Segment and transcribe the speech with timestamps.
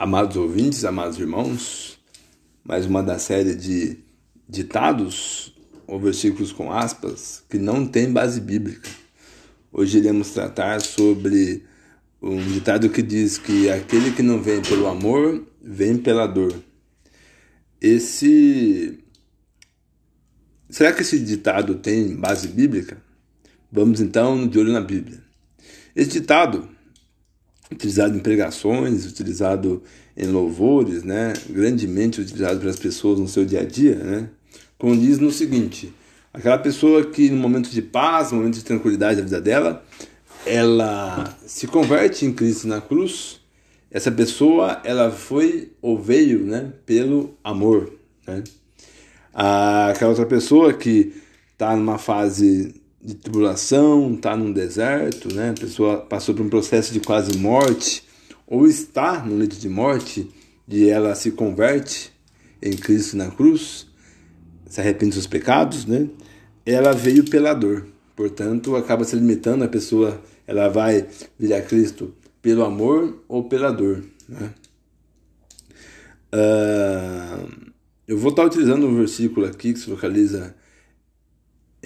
[0.00, 1.98] Amados ouvintes, amados irmãos,
[2.62, 3.98] mais uma da série de
[4.48, 5.52] ditados
[5.88, 8.88] ou versículos com aspas que não tem base bíblica.
[9.72, 11.64] Hoje iremos tratar sobre
[12.22, 16.54] um ditado que diz que aquele que não vem pelo amor, vem pela dor.
[17.80, 19.00] Esse
[20.70, 23.02] Será que esse ditado tem base bíblica?
[23.72, 25.18] Vamos então de olho na Bíblia.
[25.96, 26.77] Esse ditado
[27.70, 29.82] utilizado em pregações, utilizado
[30.16, 31.32] em louvores, né?
[31.48, 34.28] grandemente utilizado pelas pessoas no seu dia a dia, né?
[34.98, 35.92] diz no seguinte,
[36.32, 39.84] aquela pessoa que no momento de paz, no momento de tranquilidade da vida dela,
[40.46, 43.40] ela se converte em Cristo na cruz,
[43.90, 47.92] essa pessoa ela foi ou veio né, pelo amor.
[48.26, 48.44] Né?
[49.32, 51.14] Aquela outra pessoa que
[51.52, 52.74] está numa fase
[53.08, 55.48] de tribulação, está num deserto, né?
[55.48, 58.04] a pessoa passou por um processo de quase morte,
[58.46, 60.28] ou está no leito de morte,
[60.68, 62.12] e ela se converte
[62.60, 63.86] em Cristo na cruz,
[64.68, 66.06] se arrepende dos seus pecados, né?
[66.66, 67.86] ela veio pela dor.
[68.14, 71.06] Portanto, acaba se limitando a pessoa, ela vai
[71.38, 74.04] vir a Cristo pelo amor ou pela dor.
[74.28, 74.52] Né?
[76.34, 77.72] Uh,
[78.06, 80.54] eu vou estar utilizando um versículo aqui que se localiza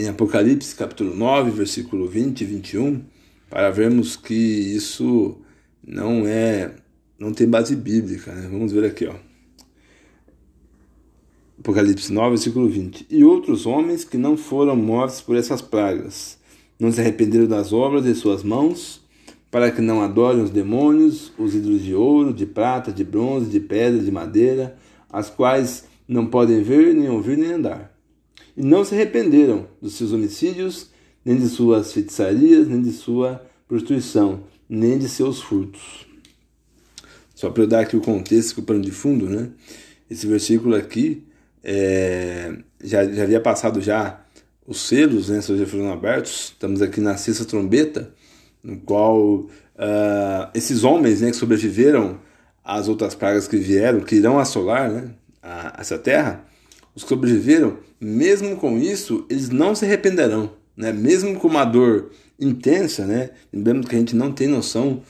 [0.00, 3.02] em Apocalipse capítulo 9, versículo 20 e 21,
[3.50, 5.36] para vermos que isso
[5.86, 6.74] não é
[7.18, 8.48] não tem base bíblica, né?
[8.50, 9.14] Vamos ver aqui, ó.
[11.58, 13.08] Apocalipse 9, versículo 20.
[13.10, 16.38] E outros homens que não foram mortos por essas pragas,
[16.78, 19.02] não se arrependeram das obras de suas mãos,
[19.50, 23.60] para que não adorem os demônios, os ídolos de ouro, de prata, de bronze, de
[23.60, 24.78] pedra, de madeira,
[25.10, 27.89] as quais não podem ver, nem ouvir, nem andar
[28.60, 30.90] e não se arrependeram dos seus homicídios,
[31.24, 36.06] nem de suas feitiçarias, nem de sua prostituição, nem de seus furtos.
[37.34, 39.48] Só para eu dar aqui o contexto, o pano de fundo, né?
[40.10, 41.24] Esse versículo aqui
[41.64, 44.20] é, já, já havia passado já
[44.66, 45.40] os selos, né?
[45.40, 46.50] Já foram abertos.
[46.52, 48.12] Estamos aqui na sexta trombeta,
[48.62, 49.48] no qual uh,
[50.54, 52.20] esses homens, né, que sobreviveram
[52.62, 56.44] às outras pragas que vieram, que irão assolar, né, a, essa terra,
[56.94, 60.92] os que sobreviveram, mesmo com isso, eles não se arrependerão, né?
[60.92, 63.30] Mesmo com uma dor intensa, né?
[63.52, 65.02] Lembrando que a gente não tem noção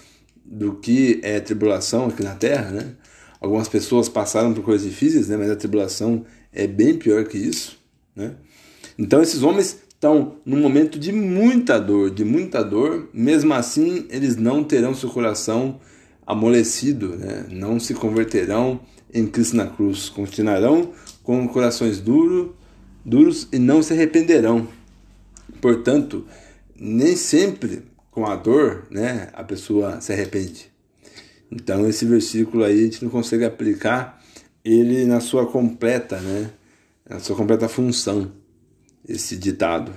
[0.44, 2.92] do que é tribulação aqui na Terra, né?
[3.40, 5.36] Algumas pessoas passaram por coisas difíceis, né?
[5.36, 7.78] Mas a tribulação é bem pior que isso,
[8.14, 8.34] né?
[8.98, 13.08] Então esses homens estão num momento de muita dor, de muita dor.
[13.14, 15.80] Mesmo assim, eles não terão seu coração
[16.26, 17.46] amolecido, né?
[17.50, 18.80] Não se converterão
[19.12, 20.92] em Cristo na cruz, continuarão
[21.30, 22.56] com corações duro,
[23.04, 24.66] duros e não se arrependerão.
[25.60, 26.26] Portanto,
[26.74, 30.68] nem sempre com a dor, né, a pessoa se arrepende.
[31.48, 34.20] Então esse versículo aí a gente não consegue aplicar
[34.64, 36.50] ele na sua completa, né,
[37.08, 38.32] na sua completa função,
[39.08, 39.92] esse ditado.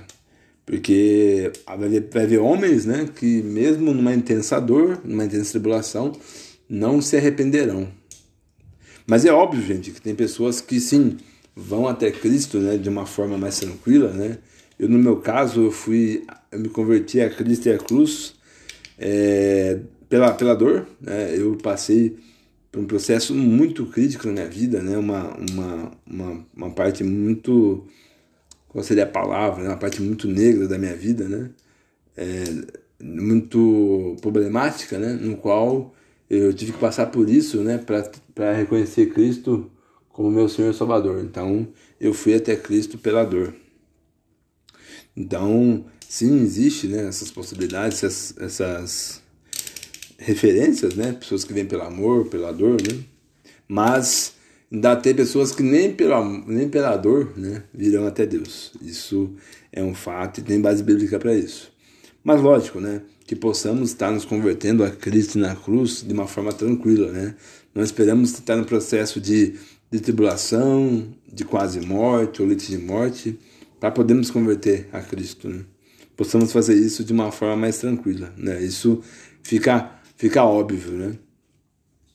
[0.64, 6.12] Porque vai haver homens, né, que mesmo numa intensa dor, numa intensa tribulação,
[6.68, 7.88] não se arrependerão.
[9.06, 11.16] Mas é óbvio, gente, que tem pessoas que sim
[11.54, 14.38] vão até Cristo, né, de uma forma mais tranquila, né?
[14.78, 18.34] Eu no meu caso eu fui, eu me converti a Cristo e a cruz
[18.98, 19.78] é,
[20.08, 21.34] pela pela dor, né?
[21.36, 22.16] Eu passei
[22.72, 24.98] por um processo muito crítico na minha vida, né?
[24.98, 27.86] Uma uma uma, uma parte muito
[28.68, 29.68] qual seria a palavra, né?
[29.70, 31.50] uma parte muito negra da minha vida, né?
[32.16, 32.44] É,
[33.02, 35.12] muito problemática, né?
[35.12, 35.94] No qual
[36.36, 37.78] eu tive que passar por isso, né,
[38.34, 39.70] para reconhecer Cristo
[40.08, 41.22] como meu Senhor e Salvador.
[41.24, 41.68] Então,
[42.00, 43.54] eu fui até Cristo pela dor.
[45.16, 49.22] Então, sim, existe, né, essas possibilidades, essas, essas
[50.18, 53.02] referências, né, pessoas que vêm pelo amor, pela dor, né?
[53.68, 54.34] Mas
[54.72, 58.72] ainda tem pessoas que nem pela, nem pela dor, né, virão até Deus.
[58.82, 59.34] Isso
[59.72, 61.72] é um fato e tem base bíblica para isso.
[62.22, 63.02] Mas lógico, né?
[63.26, 67.34] Que possamos estar nos convertendo a Cristo na cruz de uma forma tranquila, né?
[67.74, 69.54] Não esperamos estar no processo de,
[69.90, 73.38] de tribulação, de quase morte ou leite de morte,
[73.80, 75.64] para podermos converter a Cristo, né?
[76.16, 78.62] Possamos fazer isso de uma forma mais tranquila, né?
[78.62, 79.02] Isso
[79.42, 81.14] fica, fica óbvio, né?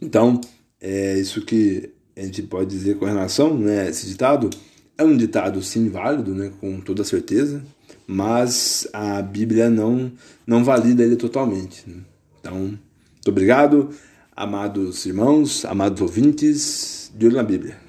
[0.01, 0.39] Então,
[0.79, 3.89] é isso que a gente pode dizer com relação, né?
[3.89, 4.49] Esse ditado
[4.97, 6.51] é um ditado sim válido, né?
[6.59, 7.63] Com toda certeza,
[8.07, 10.11] mas a Bíblia não,
[10.45, 11.83] não valida ele totalmente.
[11.87, 11.97] Né?
[12.39, 13.89] Então, muito obrigado,
[14.35, 17.88] amados irmãos, amados ouvintes, de olho na Bíblia.